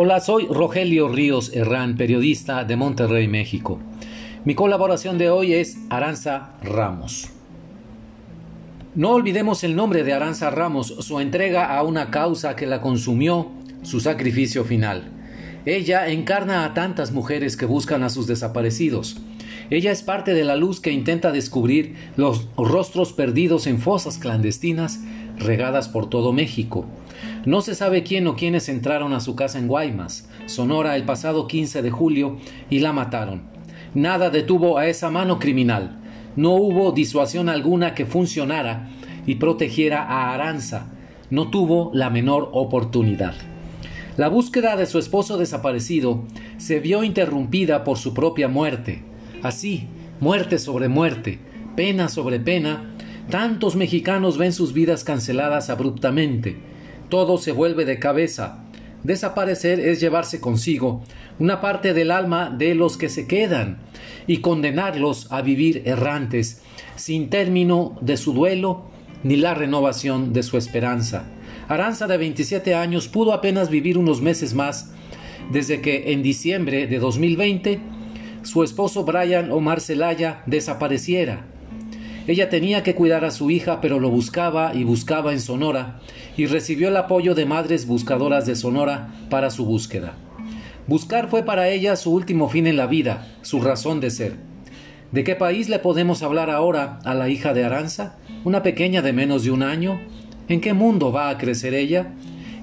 Hola, 0.00 0.20
soy 0.20 0.46
Rogelio 0.46 1.08
Ríos 1.08 1.50
Herrán, 1.52 1.96
periodista 1.96 2.62
de 2.62 2.76
Monterrey, 2.76 3.26
México. 3.26 3.80
Mi 4.44 4.54
colaboración 4.54 5.18
de 5.18 5.28
hoy 5.28 5.54
es 5.54 5.76
Aranza 5.90 6.52
Ramos. 6.62 7.30
No 8.94 9.10
olvidemos 9.10 9.64
el 9.64 9.74
nombre 9.74 10.04
de 10.04 10.12
Aranza 10.12 10.50
Ramos, 10.50 10.86
su 11.00 11.18
entrega 11.18 11.76
a 11.76 11.82
una 11.82 12.12
causa 12.12 12.54
que 12.54 12.68
la 12.68 12.80
consumió, 12.80 13.48
su 13.82 13.98
sacrificio 13.98 14.62
final. 14.62 15.10
Ella 15.66 16.06
encarna 16.06 16.64
a 16.64 16.74
tantas 16.74 17.10
mujeres 17.10 17.56
que 17.56 17.66
buscan 17.66 18.04
a 18.04 18.08
sus 18.08 18.28
desaparecidos. 18.28 19.20
Ella 19.68 19.90
es 19.90 20.04
parte 20.04 20.32
de 20.32 20.44
la 20.44 20.54
luz 20.54 20.78
que 20.78 20.92
intenta 20.92 21.32
descubrir 21.32 21.96
los 22.14 22.46
rostros 22.56 23.12
perdidos 23.12 23.66
en 23.66 23.80
fosas 23.80 24.18
clandestinas 24.18 25.00
regadas 25.38 25.88
por 25.88 26.08
todo 26.08 26.32
México. 26.32 26.86
No 27.48 27.62
se 27.62 27.74
sabe 27.74 28.02
quién 28.02 28.26
o 28.26 28.36
quiénes 28.36 28.68
entraron 28.68 29.14
a 29.14 29.20
su 29.20 29.34
casa 29.34 29.58
en 29.58 29.68
Guaymas, 29.68 30.28
Sonora, 30.44 30.96
el 30.96 31.04
pasado 31.04 31.46
15 31.46 31.80
de 31.80 31.90
julio 31.90 32.36
y 32.68 32.80
la 32.80 32.92
mataron. 32.92 33.44
Nada 33.94 34.28
detuvo 34.28 34.76
a 34.76 34.86
esa 34.86 35.08
mano 35.08 35.38
criminal. 35.38 35.98
No 36.36 36.52
hubo 36.56 36.92
disuasión 36.92 37.48
alguna 37.48 37.94
que 37.94 38.04
funcionara 38.04 38.90
y 39.26 39.36
protegiera 39.36 40.02
a 40.02 40.34
Aranza. 40.34 40.92
No 41.30 41.48
tuvo 41.48 41.90
la 41.94 42.10
menor 42.10 42.50
oportunidad. 42.52 43.32
La 44.18 44.28
búsqueda 44.28 44.76
de 44.76 44.84
su 44.84 44.98
esposo 44.98 45.38
desaparecido 45.38 46.24
se 46.58 46.80
vio 46.80 47.02
interrumpida 47.02 47.82
por 47.82 47.96
su 47.96 48.12
propia 48.12 48.48
muerte. 48.48 49.04
Así, 49.42 49.88
muerte 50.20 50.58
sobre 50.58 50.88
muerte, 50.88 51.38
pena 51.76 52.10
sobre 52.10 52.40
pena, 52.40 52.94
tantos 53.30 53.74
mexicanos 53.74 54.36
ven 54.36 54.52
sus 54.52 54.74
vidas 54.74 55.02
canceladas 55.02 55.70
abruptamente 55.70 56.67
todo 57.08 57.38
se 57.38 57.52
vuelve 57.52 57.84
de 57.84 57.98
cabeza. 57.98 58.64
Desaparecer 59.02 59.80
es 59.80 60.00
llevarse 60.00 60.40
consigo 60.40 61.02
una 61.38 61.60
parte 61.60 61.94
del 61.94 62.10
alma 62.10 62.50
de 62.50 62.74
los 62.74 62.96
que 62.96 63.08
se 63.08 63.26
quedan 63.26 63.78
y 64.26 64.38
condenarlos 64.38 65.30
a 65.30 65.40
vivir 65.40 65.82
errantes, 65.86 66.62
sin 66.96 67.30
término 67.30 67.96
de 68.00 68.16
su 68.16 68.32
duelo 68.32 68.86
ni 69.22 69.36
la 69.36 69.54
renovación 69.54 70.32
de 70.32 70.42
su 70.42 70.56
esperanza. 70.56 71.24
Aranza, 71.68 72.06
de 72.06 72.16
27 72.16 72.74
años, 72.74 73.08
pudo 73.08 73.32
apenas 73.32 73.70
vivir 73.70 73.98
unos 73.98 74.20
meses 74.20 74.54
más 74.54 74.92
desde 75.50 75.80
que 75.80 76.12
en 76.12 76.22
diciembre 76.22 76.86
de 76.86 76.98
2020 76.98 77.80
su 78.42 78.62
esposo 78.62 79.04
Brian 79.04 79.50
Omar 79.50 79.80
Celaya 79.80 80.42
desapareciera 80.46 81.46
ella 82.28 82.50
tenía 82.50 82.82
que 82.82 82.94
cuidar 82.94 83.24
a 83.24 83.30
su 83.30 83.50
hija, 83.50 83.80
pero 83.80 83.98
lo 83.98 84.10
buscaba 84.10 84.74
y 84.74 84.84
buscaba 84.84 85.32
en 85.32 85.40
Sonora, 85.40 85.98
y 86.36 86.44
recibió 86.44 86.88
el 86.88 86.96
apoyo 86.98 87.34
de 87.34 87.46
madres 87.46 87.86
buscadoras 87.86 88.44
de 88.44 88.54
Sonora 88.54 89.14
para 89.30 89.50
su 89.50 89.64
búsqueda. 89.64 90.14
Buscar 90.86 91.30
fue 91.30 91.42
para 91.42 91.70
ella 91.70 91.96
su 91.96 92.12
último 92.12 92.50
fin 92.50 92.66
en 92.66 92.76
la 92.76 92.86
vida, 92.86 93.34
su 93.40 93.62
razón 93.62 94.00
de 94.00 94.10
ser. 94.10 94.36
¿De 95.10 95.24
qué 95.24 95.36
país 95.36 95.70
le 95.70 95.78
podemos 95.78 96.22
hablar 96.22 96.50
ahora 96.50 96.98
a 97.02 97.14
la 97.14 97.30
hija 97.30 97.54
de 97.54 97.64
Aranza? 97.64 98.18
¿Una 98.44 98.62
pequeña 98.62 99.00
de 99.00 99.14
menos 99.14 99.44
de 99.44 99.50
un 99.50 99.62
año? 99.62 99.98
¿En 100.50 100.60
qué 100.60 100.74
mundo 100.74 101.10
va 101.10 101.30
a 101.30 101.38
crecer 101.38 101.72
ella? 101.72 102.12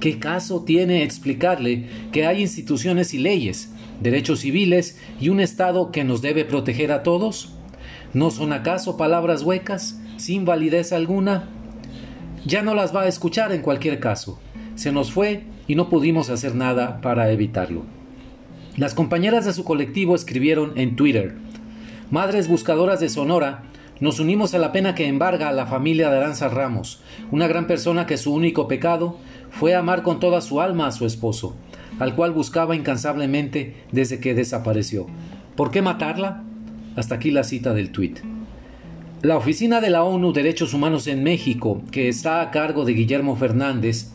¿Qué 0.00 0.18
caso 0.18 0.64
tiene 0.64 1.02
explicarle 1.02 1.86
que 2.12 2.24
hay 2.24 2.40
instituciones 2.40 3.12
y 3.12 3.18
leyes, 3.18 3.70
derechos 4.00 4.40
civiles 4.40 4.98
y 5.20 5.28
un 5.28 5.38
Estado 5.38 5.92
que 5.92 6.02
nos 6.02 6.22
debe 6.22 6.46
proteger 6.46 6.92
a 6.92 7.02
todos? 7.02 7.59
¿No 8.12 8.32
son 8.32 8.52
acaso 8.52 8.96
palabras 8.96 9.42
huecas, 9.42 10.00
sin 10.16 10.44
validez 10.44 10.92
alguna? 10.92 11.48
Ya 12.44 12.62
no 12.62 12.74
las 12.74 12.94
va 12.94 13.02
a 13.02 13.08
escuchar 13.08 13.52
en 13.52 13.62
cualquier 13.62 14.00
caso. 14.00 14.40
Se 14.74 14.90
nos 14.90 15.12
fue 15.12 15.44
y 15.68 15.76
no 15.76 15.88
pudimos 15.88 16.28
hacer 16.28 16.56
nada 16.56 17.00
para 17.00 17.30
evitarlo. 17.30 17.84
Las 18.76 18.94
compañeras 18.94 19.44
de 19.44 19.52
su 19.52 19.62
colectivo 19.62 20.16
escribieron 20.16 20.72
en 20.76 20.96
Twitter, 20.96 21.36
Madres 22.10 22.48
Buscadoras 22.48 22.98
de 22.98 23.08
Sonora, 23.08 23.62
nos 24.00 24.18
unimos 24.18 24.54
a 24.54 24.58
la 24.58 24.72
pena 24.72 24.96
que 24.96 25.06
embarga 25.06 25.48
a 25.48 25.52
la 25.52 25.66
familia 25.66 26.10
de 26.10 26.16
Aranza 26.16 26.48
Ramos, 26.48 27.02
una 27.30 27.46
gran 27.46 27.68
persona 27.68 28.06
que 28.06 28.16
su 28.16 28.34
único 28.34 28.66
pecado 28.66 29.18
fue 29.50 29.76
amar 29.76 30.02
con 30.02 30.18
toda 30.18 30.40
su 30.40 30.60
alma 30.60 30.88
a 30.88 30.92
su 30.92 31.06
esposo, 31.06 31.54
al 32.00 32.16
cual 32.16 32.32
buscaba 32.32 32.74
incansablemente 32.74 33.84
desde 33.92 34.18
que 34.18 34.34
desapareció. 34.34 35.06
¿Por 35.54 35.70
qué 35.70 35.82
matarla? 35.82 36.42
Hasta 37.00 37.14
aquí 37.14 37.30
la 37.30 37.44
cita 37.44 37.72
del 37.72 37.92
tuit. 37.92 38.18
La 39.22 39.38
Oficina 39.38 39.80
de 39.80 39.88
la 39.88 40.04
ONU 40.04 40.34
Derechos 40.34 40.74
Humanos 40.74 41.06
en 41.06 41.22
México, 41.22 41.80
que 41.90 42.10
está 42.10 42.42
a 42.42 42.50
cargo 42.50 42.84
de 42.84 42.92
Guillermo 42.92 43.36
Fernández, 43.36 44.10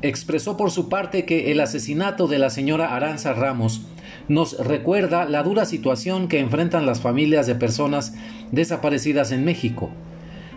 expresó 0.00 0.56
por 0.56 0.70
su 0.70 0.88
parte 0.88 1.24
que 1.24 1.50
el 1.50 1.58
asesinato 1.58 2.28
de 2.28 2.38
la 2.38 2.50
señora 2.50 2.94
Aranza 2.94 3.32
Ramos 3.32 3.80
nos 4.28 4.64
recuerda 4.64 5.24
la 5.24 5.42
dura 5.42 5.64
situación 5.64 6.28
que 6.28 6.38
enfrentan 6.38 6.86
las 6.86 7.00
familias 7.00 7.48
de 7.48 7.56
personas 7.56 8.14
desaparecidas 8.52 9.32
en 9.32 9.44
México. 9.44 9.90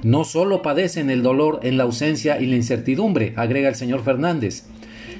No 0.04 0.26
solo 0.26 0.62
padecen 0.62 1.10
el 1.10 1.24
dolor 1.24 1.60
en 1.64 1.78
la 1.78 1.86
ausencia 1.86 2.40
y 2.40 2.46
la 2.46 2.56
incertidumbre, 2.56 3.34
agrega 3.36 3.68
el 3.68 3.76
señor 3.76 4.04
Fernández, 4.04 4.66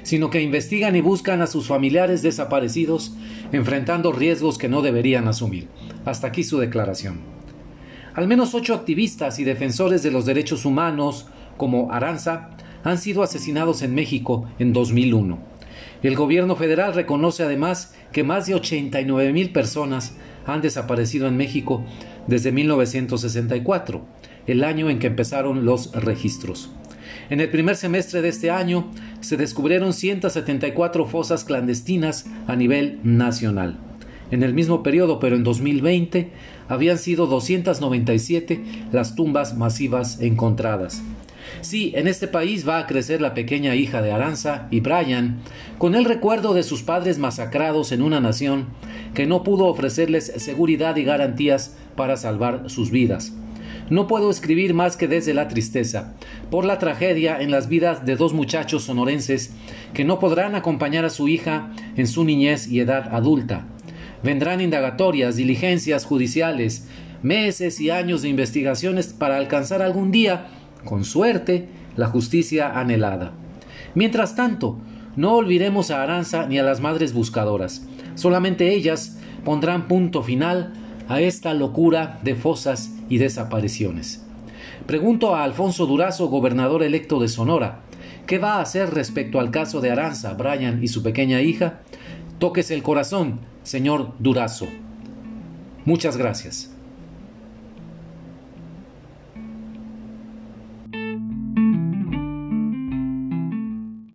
sino 0.04 0.30
que 0.30 0.40
investigan 0.40 0.94
y 0.94 1.00
buscan 1.00 1.42
a 1.42 1.48
sus 1.48 1.66
familiares 1.66 2.22
desaparecidos, 2.22 3.16
enfrentando 3.50 4.12
riesgos 4.12 4.56
que 4.56 4.68
no 4.68 4.80
deberían 4.80 5.26
asumir. 5.26 5.66
Hasta 6.04 6.28
aquí 6.28 6.44
su 6.44 6.58
declaración. 6.58 7.18
Al 8.14 8.28
menos 8.28 8.54
ocho 8.54 8.74
activistas 8.74 9.40
y 9.40 9.44
defensores 9.44 10.04
de 10.04 10.12
los 10.12 10.24
derechos 10.24 10.64
humanos, 10.64 11.26
como 11.56 11.90
Aranza, 11.90 12.50
han 12.84 12.98
sido 12.98 13.22
asesinados 13.22 13.82
en 13.82 13.94
México 13.94 14.46
en 14.60 14.72
2001. 14.72 15.38
El 16.02 16.14
gobierno 16.14 16.54
federal 16.54 16.94
reconoce 16.94 17.42
además 17.42 17.94
que 18.12 18.22
más 18.22 18.46
de 18.46 18.54
89 18.54 19.32
mil 19.32 19.50
personas 19.50 20.14
han 20.46 20.60
desaparecido 20.60 21.26
en 21.26 21.36
México 21.36 21.84
desde 22.26 22.52
1964, 22.52 24.04
el 24.46 24.64
año 24.64 24.90
en 24.90 24.98
que 24.98 25.06
empezaron 25.06 25.64
los 25.64 25.92
registros. 25.92 26.70
En 27.30 27.40
el 27.40 27.50
primer 27.50 27.76
semestre 27.76 28.22
de 28.22 28.28
este 28.28 28.50
año 28.50 28.90
se 29.20 29.36
descubrieron 29.36 29.92
174 29.92 31.06
fosas 31.06 31.44
clandestinas 31.44 32.26
a 32.46 32.56
nivel 32.56 32.98
nacional. 33.02 33.78
En 34.30 34.42
el 34.42 34.54
mismo 34.54 34.82
periodo, 34.82 35.20
pero 35.20 35.36
en 35.36 35.44
2020, 35.44 36.30
habían 36.68 36.98
sido 36.98 37.26
297 37.26 38.60
las 38.92 39.14
tumbas 39.14 39.56
masivas 39.56 40.20
encontradas. 40.20 41.02
Sí, 41.60 41.92
en 41.94 42.08
este 42.08 42.26
país 42.28 42.68
va 42.68 42.78
a 42.78 42.86
crecer 42.86 43.20
la 43.20 43.34
pequeña 43.34 43.74
hija 43.74 44.02
de 44.02 44.12
Aranza 44.12 44.66
y 44.70 44.80
Brian, 44.80 45.38
con 45.78 45.94
el 45.94 46.04
recuerdo 46.04 46.54
de 46.54 46.62
sus 46.62 46.82
padres 46.82 47.18
masacrados 47.18 47.92
en 47.92 48.02
una 48.02 48.20
nación 48.20 48.66
que 49.14 49.26
no 49.26 49.42
pudo 49.42 49.66
ofrecerles 49.66 50.32
seguridad 50.36 50.96
y 50.96 51.04
garantías 51.04 51.76
para 51.96 52.16
salvar 52.16 52.68
sus 52.70 52.90
vidas. 52.90 53.32
No 53.90 54.06
puedo 54.06 54.30
escribir 54.30 54.72
más 54.72 54.96
que 54.96 55.08
desde 55.08 55.34
la 55.34 55.48
tristeza, 55.48 56.14
por 56.50 56.64
la 56.64 56.78
tragedia 56.78 57.40
en 57.40 57.50
las 57.50 57.68
vidas 57.68 58.06
de 58.06 58.16
dos 58.16 58.32
muchachos 58.32 58.84
sonorenses 58.84 59.52
que 59.92 60.04
no 60.04 60.18
podrán 60.18 60.54
acompañar 60.54 61.04
a 61.04 61.10
su 61.10 61.28
hija 61.28 61.70
en 61.96 62.06
su 62.06 62.24
niñez 62.24 62.66
y 62.66 62.80
edad 62.80 63.14
adulta. 63.14 63.66
Vendrán 64.22 64.62
indagatorias, 64.62 65.36
diligencias 65.36 66.06
judiciales, 66.06 66.88
meses 67.22 67.78
y 67.78 67.90
años 67.90 68.22
de 68.22 68.30
investigaciones 68.30 69.08
para 69.08 69.36
alcanzar 69.36 69.82
algún 69.82 70.10
día, 70.10 70.46
con 70.84 71.04
suerte, 71.04 71.68
la 71.94 72.06
justicia 72.06 72.78
anhelada. 72.78 73.32
Mientras 73.94 74.34
tanto, 74.34 74.78
no 75.14 75.34
olvidemos 75.34 75.90
a 75.90 76.02
Aranza 76.02 76.46
ni 76.46 76.58
a 76.58 76.62
las 76.62 76.80
madres 76.80 77.12
buscadoras. 77.12 77.86
Solamente 78.14 78.72
ellas 78.72 79.18
pondrán 79.44 79.88
punto 79.88 80.22
final 80.22 80.72
a 81.06 81.20
esta 81.20 81.52
locura 81.52 82.18
de 82.24 82.34
fosas 82.34 82.93
y 83.08 83.18
desapariciones. 83.18 84.24
Pregunto 84.86 85.34
a 85.34 85.44
Alfonso 85.44 85.86
Durazo, 85.86 86.28
gobernador 86.28 86.82
electo 86.82 87.20
de 87.20 87.28
Sonora, 87.28 87.80
¿qué 88.26 88.38
va 88.38 88.54
a 88.54 88.60
hacer 88.60 88.92
respecto 88.92 89.40
al 89.40 89.50
caso 89.50 89.80
de 89.80 89.90
Aranza, 89.90 90.34
Brian 90.34 90.82
y 90.82 90.88
su 90.88 91.02
pequeña 91.02 91.40
hija? 91.40 91.80
Tóquese 92.38 92.74
el 92.74 92.82
corazón, 92.82 93.40
señor 93.62 94.12
Durazo. 94.18 94.66
Muchas 95.84 96.16
gracias. 96.16 96.74